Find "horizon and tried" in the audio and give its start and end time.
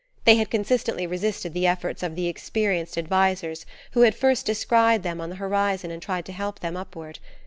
5.35-6.25